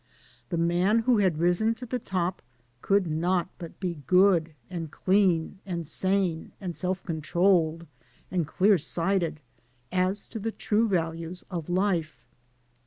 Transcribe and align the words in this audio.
The 0.49 0.57
man 0.57 0.97
who 1.01 1.19
had 1.19 1.37
risen 1.37 1.75
to 1.75 1.85
the 1.85 1.99
top 1.99 2.41
could 2.81 3.05
not 3.05 3.49
but 3.59 3.79
be 3.79 3.99
good 4.07 4.55
and 4.67 4.89
clean 4.89 5.59
and 5.63 5.85
sane 5.85 6.53
and 6.59 6.75
self 6.75 7.03
controlled 7.03 7.85
and 8.31 8.49
dear 8.59 8.79
sighted 8.79 9.41
as 9.91 10.27
to 10.29 10.39
the 10.39 10.51
true 10.51 10.87
values 10.87 11.45
of 11.51 11.69
life. 11.69 12.25